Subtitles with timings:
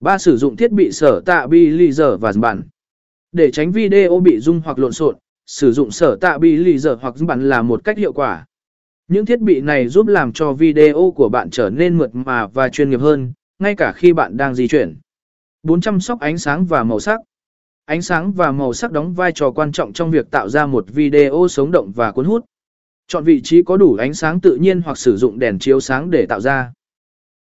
[0.00, 2.62] Ba sử dụng thiết bị sở tạ bi lì giờ và bản.
[3.32, 6.98] Để tránh video bị rung hoặc lộn xộn, sử dụng sở tạ bi lì giờ
[7.00, 8.46] hoặc bản là một cách hiệu quả.
[9.08, 12.68] Những thiết bị này giúp làm cho video của bạn trở nên mượt mà và
[12.68, 14.98] chuyên nghiệp hơn, ngay cả khi bạn đang di chuyển.
[15.62, 17.20] 400 sóc ánh sáng và màu sắc.
[17.84, 20.84] Ánh sáng và màu sắc đóng vai trò quan trọng trong việc tạo ra một
[20.88, 22.44] video sống động và cuốn hút.
[23.08, 26.10] Chọn vị trí có đủ ánh sáng tự nhiên hoặc sử dụng đèn chiếu sáng
[26.10, 26.72] để tạo ra.